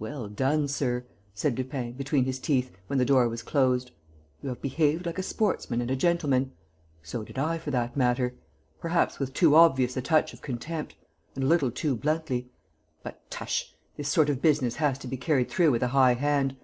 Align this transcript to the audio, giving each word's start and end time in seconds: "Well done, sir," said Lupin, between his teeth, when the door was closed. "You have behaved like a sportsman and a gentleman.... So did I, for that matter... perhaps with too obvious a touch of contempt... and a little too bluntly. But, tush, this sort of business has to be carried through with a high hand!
"Well 0.00 0.26
done, 0.26 0.66
sir," 0.66 1.06
said 1.32 1.56
Lupin, 1.56 1.92
between 1.92 2.24
his 2.24 2.40
teeth, 2.40 2.72
when 2.88 2.98
the 2.98 3.04
door 3.04 3.28
was 3.28 3.44
closed. 3.44 3.92
"You 4.42 4.48
have 4.48 4.60
behaved 4.60 5.06
like 5.06 5.16
a 5.20 5.22
sportsman 5.22 5.80
and 5.80 5.88
a 5.92 5.94
gentleman.... 5.94 6.50
So 7.04 7.22
did 7.22 7.38
I, 7.38 7.56
for 7.58 7.70
that 7.70 7.96
matter... 7.96 8.34
perhaps 8.80 9.20
with 9.20 9.32
too 9.32 9.54
obvious 9.54 9.96
a 9.96 10.02
touch 10.02 10.32
of 10.34 10.42
contempt... 10.42 10.96
and 11.36 11.44
a 11.44 11.46
little 11.46 11.70
too 11.70 11.94
bluntly. 11.94 12.50
But, 13.04 13.30
tush, 13.30 13.70
this 13.96 14.08
sort 14.08 14.28
of 14.28 14.42
business 14.42 14.74
has 14.74 14.98
to 14.98 15.06
be 15.06 15.16
carried 15.16 15.48
through 15.48 15.70
with 15.70 15.84
a 15.84 15.94
high 15.94 16.14
hand! 16.14 16.56